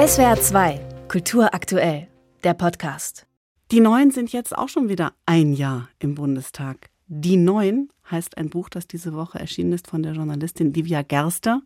[0.00, 2.08] SWR 2, Kultur aktuell,
[2.42, 3.26] der Podcast.
[3.70, 6.88] Die Neuen sind jetzt auch schon wieder ein Jahr im Bundestag.
[7.06, 11.60] Die Neuen heißt ein Buch, das diese Woche erschienen ist von der Journalistin Livia Gerster.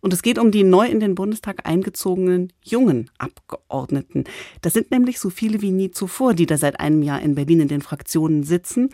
[0.00, 4.24] Und es geht um die neu in den Bundestag eingezogenen jungen Abgeordneten.
[4.60, 7.60] Das sind nämlich so viele wie nie zuvor, die da seit einem Jahr in Berlin
[7.60, 8.90] in den Fraktionen sitzen.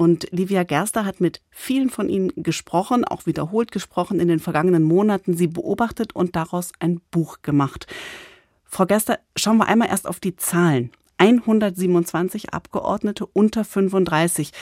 [0.00, 4.82] Und Livia Gerster hat mit vielen von ihnen gesprochen, auch wiederholt gesprochen in den vergangenen
[4.82, 7.86] Monaten, sie beobachtet und daraus ein Buch gemacht.
[8.64, 10.90] Frau Gerster, schauen wir einmal erst auf die Zahlen.
[11.18, 14.52] 127 Abgeordnete unter 35.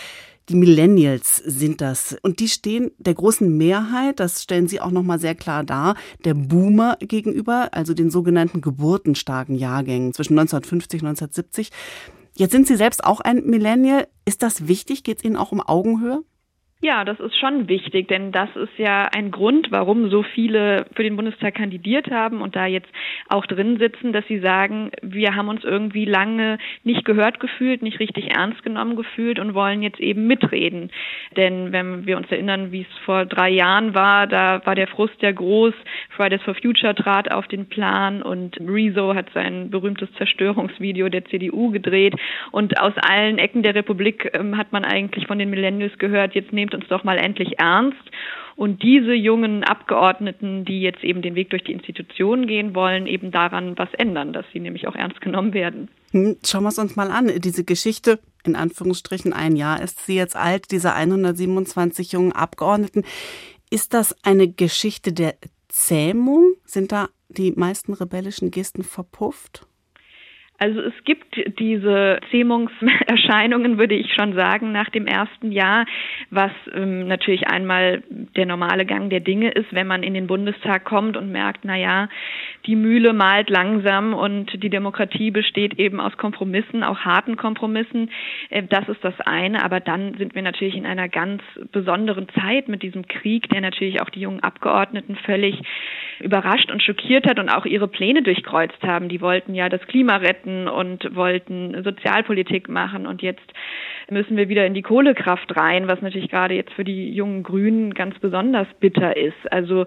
[0.48, 2.16] Die Millennials sind das.
[2.22, 5.94] Und die stehen der großen Mehrheit, das stellen Sie auch nochmal sehr klar dar,
[6.24, 11.70] der Boomer gegenüber, also den sogenannten geburtenstarken Jahrgängen zwischen 1950 und 1970.
[12.38, 14.06] Jetzt sind Sie selbst auch ein Millennial.
[14.24, 15.02] Ist das wichtig?
[15.02, 16.23] Geht es Ihnen auch um Augenhöhe?
[16.80, 21.02] Ja, das ist schon wichtig, denn das ist ja ein Grund, warum so viele für
[21.02, 22.86] den Bundestag kandidiert haben und da jetzt
[23.28, 27.98] auch drin sitzen, dass sie sagen, wir haben uns irgendwie lange nicht gehört gefühlt, nicht
[27.98, 30.92] richtig ernst genommen gefühlt und wollen jetzt eben mitreden.
[31.36, 35.20] Denn wenn wir uns erinnern, wie es vor drei Jahren war, da war der Frust
[35.20, 35.74] ja groß.
[36.11, 41.72] Fridays for Future trat auf den Plan und Rezo hat sein berühmtes Zerstörungsvideo der CDU
[41.72, 42.14] gedreht
[42.52, 46.52] und aus allen Ecken der Republik ähm, hat man eigentlich von den Millennials gehört, jetzt
[46.69, 47.98] nehmt uns doch mal endlich ernst.
[48.56, 53.30] Und diese jungen Abgeordneten, die jetzt eben den Weg durch die Institutionen gehen wollen, eben
[53.30, 55.89] daran was ändern, dass sie nämlich auch ernst genommen werden.
[56.11, 57.30] Hm, schauen wir es uns mal an.
[57.39, 63.05] Diese Geschichte, in Anführungsstrichen ein Jahr ist sie jetzt alt, diese 127 jungen Abgeordneten.
[63.70, 65.36] Ist das eine Geschichte der
[65.69, 66.55] Zähmung?
[66.64, 69.67] Sind da die meisten rebellischen Gesten verpufft?
[70.61, 75.87] Also es gibt diese Zähmungserscheinungen, würde ich schon sagen, nach dem ersten Jahr,
[76.31, 80.84] was ähm, natürlich einmal der normale Gang der Dinge ist, wenn man in den Bundestag
[80.84, 82.09] kommt und merkt, na ja,
[82.67, 88.11] die Mühle malt langsam und die Demokratie besteht eben aus Kompromissen, auch harten Kompromissen.
[88.51, 92.67] Äh, das ist das eine, aber dann sind wir natürlich in einer ganz besonderen Zeit
[92.67, 95.63] mit diesem Krieg, der natürlich auch die jungen Abgeordneten völlig
[96.18, 99.08] überrascht und schockiert hat und auch ihre Pläne durchkreuzt haben.
[99.08, 103.45] Die wollten ja das Klima retten wollten und wollten Sozialpolitik machen und jetzt
[104.11, 107.92] müssen wir wieder in die Kohlekraft rein, was natürlich gerade jetzt für die jungen Grünen
[107.92, 109.53] ganz besonders bitter ist.
[109.53, 109.85] Also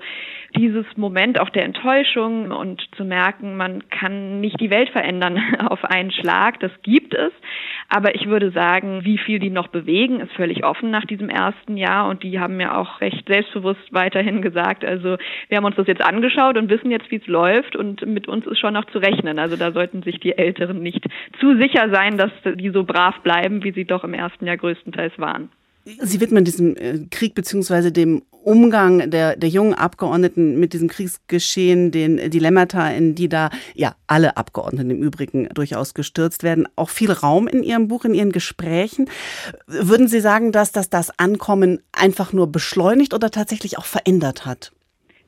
[0.55, 5.83] dieses Moment auch der Enttäuschung und zu merken, man kann nicht die Welt verändern auf
[5.85, 7.31] einen Schlag, das gibt es.
[7.93, 11.75] Aber ich würde sagen, wie viel die noch bewegen, ist völlig offen nach diesem ersten
[11.75, 15.17] Jahr und die haben mir auch recht selbstbewusst weiterhin gesagt, also
[15.49, 18.47] wir haben uns das jetzt angeschaut und wissen jetzt, wie es läuft und mit uns
[18.47, 19.39] ist schon noch zu rechnen.
[19.39, 21.05] Also da sollten sich die Älteren nicht
[21.41, 25.19] zu sicher sein, dass die so brav bleiben, wie sie doch im ersten Jahr größtenteils
[25.19, 25.49] waren.
[25.83, 31.91] Sie widmen diesem äh, Krieg beziehungsweise dem Umgang der, der jungen Abgeordneten mit diesem Kriegsgeschehen,
[31.91, 37.11] den Dilemmata, in die da ja alle Abgeordneten im Übrigen durchaus gestürzt werden, auch viel
[37.11, 39.09] Raum in Ihrem Buch, in Ihren Gesprächen.
[39.67, 44.71] Würden Sie sagen, dass das das Ankommen einfach nur beschleunigt oder tatsächlich auch verändert hat?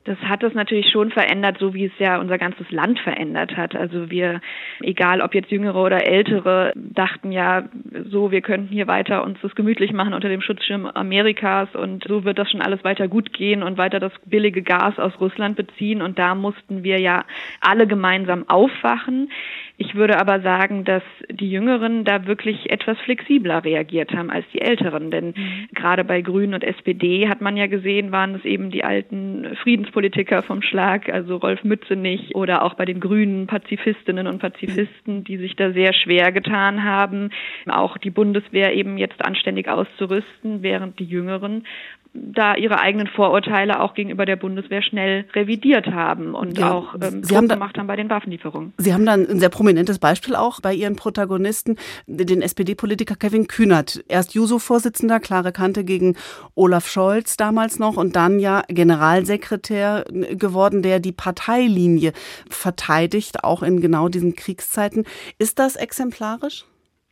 [0.04, 3.74] Das hat es natürlich schon verändert, so wie es ja unser ganzes Land verändert hat.
[3.74, 4.42] Also wir,
[4.80, 7.64] egal ob jetzt Jüngere oder Ältere, dachten ja
[8.10, 12.24] so, wir könnten hier weiter uns das gemütlich machen unter dem Schutzschirm Amerikas und so
[12.24, 16.02] wird das schon alles weiter gut gehen und weiter das billige Gas aus Russland beziehen.
[16.02, 17.24] Und da mussten wir ja
[17.60, 19.30] alle gemeinsam aufwachen.
[19.76, 24.60] Ich würde aber sagen, dass die Jüngeren da wirklich etwas flexibler reagiert haben als die
[24.60, 25.10] Älteren.
[25.10, 25.68] Denn mhm.
[25.74, 30.44] gerade bei Grünen und SPD hat man ja gesehen, waren es eben die alten Friedenspolitiker
[30.44, 35.56] vom Schlag, also Rolf Mützenich oder auch bei den Grünen Pazifistinnen und Pazifisten, die sich
[35.56, 37.30] da sehr schwer getan haben,
[37.66, 41.64] auch die Bundeswehr eben jetzt anständig auszurüsten, während die Jüngeren
[42.14, 47.24] da ihre eigenen Vorurteile auch gegenüber der Bundeswehr schnell revidiert haben und ja, auch ähm,
[47.24, 48.72] Sie haben da, gemacht haben bei den Waffenlieferungen.
[48.78, 51.76] Sie haben dann ein sehr prominentes Beispiel auch bei Ihren Protagonisten,
[52.06, 54.04] den SPD-Politiker Kevin Kühnert.
[54.08, 56.16] Erst Juso-Vorsitzender, klare Kante gegen
[56.54, 62.12] Olaf Scholz damals noch und dann ja Generalsekretär geworden, der die Parteilinie
[62.48, 65.04] verteidigt, auch in genau diesen Kriegszeiten.
[65.38, 66.64] Ist das exemplarisch?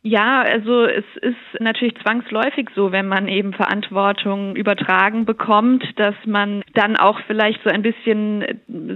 [0.05, 6.61] Ja, also es ist natürlich zwangsläufig so, wenn man eben Verantwortung übertragen bekommt, dass man
[6.73, 8.43] dann auch vielleicht so ein bisschen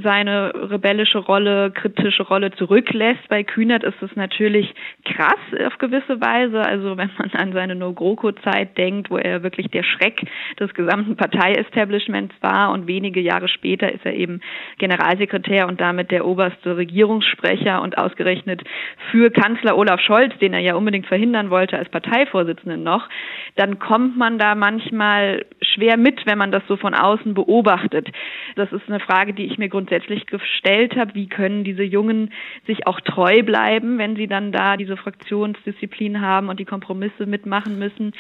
[0.04, 3.26] seine rebellische Rolle, kritische Rolle zurücklässt.
[3.30, 4.76] Bei Kühnert ist es natürlich
[5.06, 6.60] krass auf gewisse Weise.
[6.60, 10.28] Also wenn man an seine No-GroKo-Zeit denkt, wo er wirklich der Schreck
[10.60, 14.42] des gesamten Partei-Establishments war und wenige Jahre später ist er eben
[14.78, 18.62] Generalsekretär und damit der oberste Regierungssprecher und ausgerechnet
[19.10, 23.08] für Kanzler Olaf Scholz, den er ja unbedingt unbedingt verhindern wollte als Parteivorsitzende noch,
[23.56, 28.10] dann kommt man da manchmal schwer mit, wenn man das so von außen beobachtet.
[28.56, 31.14] Das ist eine Frage, die ich mir grundsätzlich gestellt habe.
[31.14, 32.32] Wie können diese Jungen
[32.66, 37.78] sich auch treu bleiben, wenn sie dann da diese Fraktionsdisziplin haben und die Kompromisse mitmachen
[37.78, 38.14] müssen?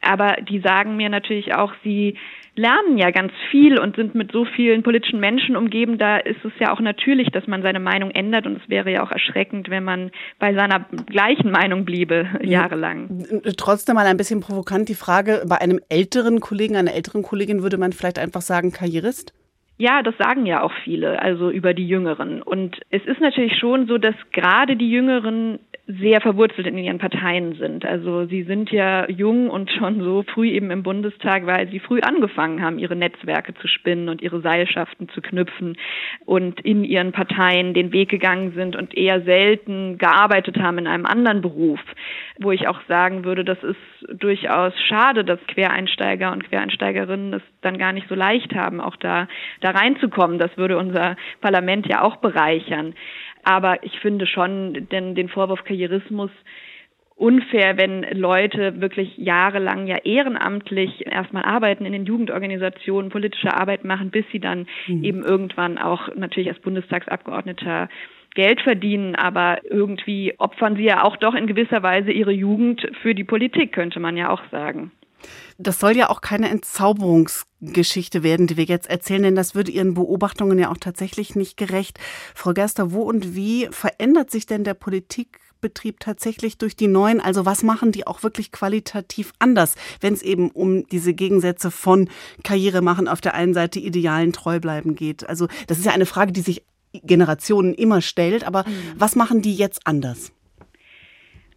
[0.00, 2.16] Aber die sagen mir natürlich auch, sie
[2.54, 5.98] lernen ja ganz viel und sind mit so vielen politischen Menschen umgeben.
[5.98, 9.02] Da ist es ja auch natürlich, dass man seine Meinung ändert und es wäre ja
[9.02, 13.42] auch erschreckend, wenn man bei seiner gleichen Meinung bliebe jahrelang.
[13.56, 17.78] Trotzdem mal ein bisschen provokant die Frage, bei einem älteren Kollegen, einer älteren Kollegin würde
[17.78, 19.32] man vielleicht einfach sagen Karrierist?
[19.78, 22.42] Ja, das sagen ja auch viele, also über die Jüngeren.
[22.42, 27.54] Und es ist natürlich schon so, dass gerade die Jüngeren sehr verwurzelt in ihren Parteien
[27.56, 27.84] sind.
[27.84, 32.00] Also sie sind ja jung und schon so früh eben im Bundestag, weil sie früh
[32.00, 35.76] angefangen haben, ihre Netzwerke zu spinnen und ihre Seilschaften zu knüpfen
[36.24, 41.04] und in ihren Parteien den Weg gegangen sind und eher selten gearbeitet haben in einem
[41.04, 41.80] anderen Beruf,
[42.38, 43.76] wo ich auch sagen würde, das ist
[44.08, 49.26] durchaus schade, dass Quereinsteiger und Quereinsteigerinnen es dann gar nicht so leicht haben, auch da,
[49.60, 50.38] da reinzukommen.
[50.38, 52.94] Das würde unser Parlament ja auch bereichern.
[53.44, 56.30] Aber ich finde schon den, den Vorwurf Karrierismus
[57.16, 64.10] unfair, wenn Leute wirklich jahrelang ja ehrenamtlich erstmal arbeiten in den Jugendorganisationen, politische Arbeit machen,
[64.10, 65.04] bis sie dann mhm.
[65.04, 67.88] eben irgendwann auch natürlich als Bundestagsabgeordneter
[68.34, 73.14] Geld verdienen, aber irgendwie opfern sie ja auch doch in gewisser Weise ihre Jugend für
[73.14, 74.90] die Politik, könnte man ja auch sagen.
[75.58, 79.94] Das soll ja auch keine Entzauberungsgeschichte werden, die wir jetzt erzählen, denn das würde Ihren
[79.94, 81.98] Beobachtungen ja auch tatsächlich nicht gerecht.
[82.34, 87.20] Frau Gerster, wo und wie verändert sich denn der Politikbetrieb tatsächlich durch die neuen?
[87.20, 92.08] Also was machen die auch wirklich qualitativ anders, wenn es eben um diese Gegensätze von
[92.42, 95.28] Karriere machen auf der einen Seite, Idealen treu bleiben geht?
[95.28, 98.94] Also das ist ja eine Frage, die sich Generationen immer stellt, aber mhm.
[98.96, 100.32] was machen die jetzt anders?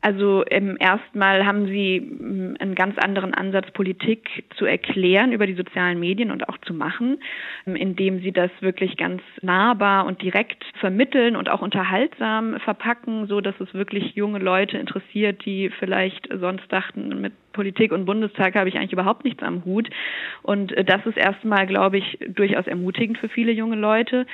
[0.05, 1.97] Also im ersten Mal haben sie
[2.75, 7.17] ganz anderen Ansatz, Politik zu erklären über die sozialen Medien und auch zu machen,
[7.65, 13.59] indem sie das wirklich ganz nahbar und direkt vermitteln und auch unterhaltsam verpacken, so dass
[13.59, 18.75] es wirklich junge Leute interessiert, die vielleicht sonst dachten, mit Politik und Bundestag habe ich
[18.75, 19.89] eigentlich überhaupt nichts am Hut.
[20.43, 24.27] Und äh, das ist erstmal, glaube ich, durchaus ermutigend für viele junge Leute.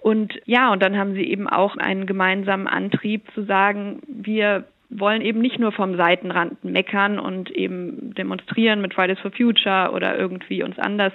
[0.00, 5.22] Und ja, und dann haben sie eben auch einen gemeinsamen Antrieb zu sagen, wir wollen
[5.22, 10.62] eben nicht nur vom Seitenrand meckern und eben demonstrieren mit Fridays for Future oder irgendwie
[10.62, 11.12] uns anders,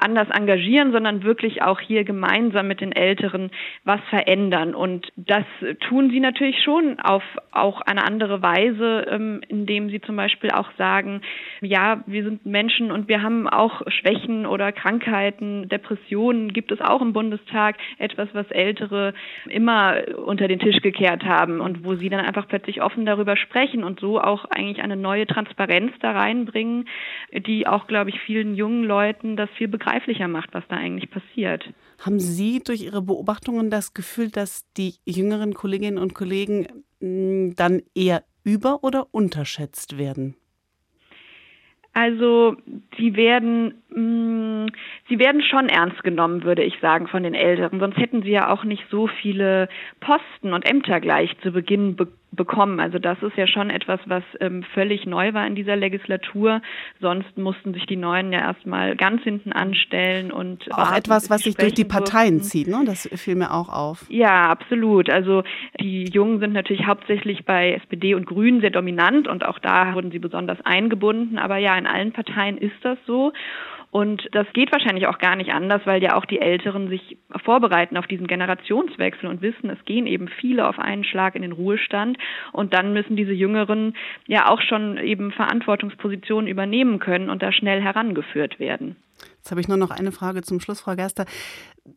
[0.00, 3.50] anders engagieren, sondern wirklich auch hier gemeinsam mit den Älteren
[3.84, 4.74] was verändern.
[4.74, 5.44] Und das
[5.88, 7.22] tun sie natürlich schon auf
[7.52, 11.22] auch eine andere Weise, ähm, indem sie zum Beispiel auch sagen,
[11.60, 17.00] ja, wir sind Menschen und wir haben auch Schwächen oder Krankheiten, Depressionen gibt es auch
[17.00, 19.14] im Bundestag, etwas, was Ältere
[19.48, 23.84] immer unter den Tisch gekehrt haben und wo sie dann einfach plötzlich offen darüber sprechen
[23.84, 26.86] und so auch eigentlich eine neue Transparenz da reinbringen,
[27.32, 31.64] die auch, glaube ich, vielen jungen Leuten das viel begreiflicher macht, was da eigentlich passiert.
[32.04, 36.66] Haben Sie durch Ihre Beobachtungen das Gefühl, dass die jüngeren Kolleginnen und Kollegen
[37.00, 40.36] hm, dann eher über- oder unterschätzt werden?
[41.94, 42.56] Also
[42.98, 44.66] sie werden mh, mm,
[45.08, 47.78] sie werden schon ernst genommen, würde ich sagen, von den Älteren.
[47.78, 49.68] Sonst hätten sie ja auch nicht so viele
[50.00, 52.80] Posten und Ämter gleich zu Beginn be bekommen.
[52.80, 56.62] Also das ist ja schon etwas, was ähm, völlig neu war in dieser Legislatur.
[57.00, 61.42] Sonst mussten sich die Neuen ja erstmal ganz hinten anstellen und auch warten, etwas, was
[61.42, 62.50] sich durch die Parteien durften.
[62.50, 62.68] zieht.
[62.68, 62.82] Ne?
[62.84, 64.06] Das fiel mir auch auf.
[64.08, 65.10] Ja, absolut.
[65.10, 65.42] Also
[65.80, 70.10] die Jungen sind natürlich hauptsächlich bei SPD und Grünen sehr dominant und auch da wurden
[70.10, 71.38] sie besonders eingebunden.
[71.38, 73.32] Aber ja, in allen Parteien ist das so.
[73.94, 77.96] Und das geht wahrscheinlich auch gar nicht anders, weil ja auch die Älteren sich vorbereiten
[77.96, 82.18] auf diesen Generationswechsel und wissen, es gehen eben viele auf einen Schlag in den Ruhestand.
[82.50, 83.94] Und dann müssen diese Jüngeren
[84.26, 88.96] ja auch schon eben Verantwortungspositionen übernehmen können und da schnell herangeführt werden.
[89.36, 91.24] Jetzt habe ich nur noch eine Frage zum Schluss, Frau Gerster.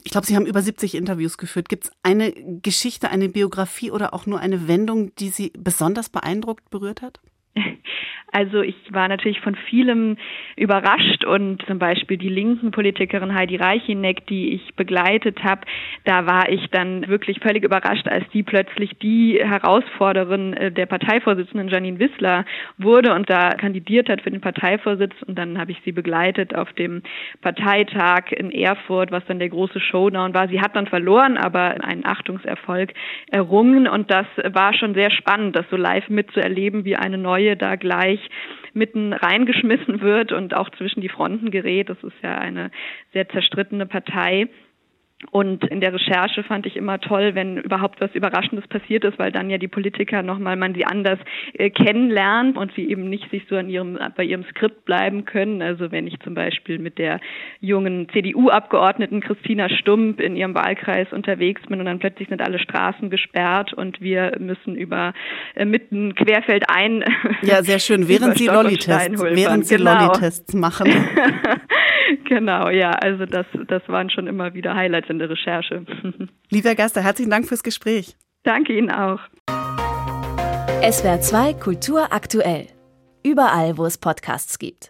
[0.03, 1.67] Ich glaube, Sie haben über 70 Interviews geführt.
[1.67, 6.69] Gibt es eine Geschichte, eine Biografie oder auch nur eine Wendung, die Sie besonders beeindruckt,
[6.69, 7.19] berührt hat?
[8.31, 10.17] Also ich war natürlich von vielem
[10.57, 15.61] überrascht und zum Beispiel die linken Politikerin Heidi Reichineck, die ich begleitet habe,
[16.03, 21.69] da war ich dann wirklich völlig überrascht, als die plötzlich die Herausforderin äh, der Parteivorsitzenden
[21.69, 22.45] Janine Wissler
[22.77, 26.71] wurde und da kandidiert hat für den Parteivorsitz und dann habe ich sie begleitet auf
[26.73, 27.03] dem
[27.41, 30.49] Parteitag in Erfurt, was dann der große Showdown war.
[30.49, 32.93] Sie hat dann verloren, aber einen Achtungserfolg
[33.31, 37.75] errungen und das war schon sehr spannend, das so live mitzuerleben, wie eine neue da
[37.75, 38.19] gleich
[38.73, 41.89] mitten reingeschmissen wird und auch zwischen die Fronten gerät.
[41.89, 42.71] Das ist ja eine
[43.13, 44.47] sehr zerstrittene Partei.
[45.31, 49.31] Und in der Recherche fand ich immer toll, wenn überhaupt was Überraschendes passiert ist, weil
[49.31, 51.17] dann ja die Politiker nochmal man sie anders
[51.53, 55.63] äh, kennenlernt und sie eben nicht sich so an ihrem, bei ihrem Skript bleiben können.
[55.63, 57.19] Also wenn ich zum Beispiel mit der
[57.61, 63.09] jungen CDU-Abgeordneten Christina Stump in ihrem Wahlkreis unterwegs bin und dann plötzlich sind alle Straßen
[63.09, 65.13] gesperrt und wir müssen über
[65.55, 67.03] äh, mitten querfeld ein.
[67.41, 68.07] Ja, sehr schön.
[68.07, 69.95] Während Sie Lolli-Tests, während Sie genau.
[69.95, 70.87] Lolli-Tests machen.
[72.25, 72.91] genau, ja.
[72.91, 75.85] Also das, das waren schon immer wieder Highlights in der Recherche.
[76.49, 78.15] Lieber Gaster, herzlichen Dank fürs Gespräch.
[78.43, 79.19] Danke Ihnen auch.
[80.89, 82.67] SWR 2 Kultur aktuell.
[83.23, 84.85] Überall, wo es Podcasts gibt.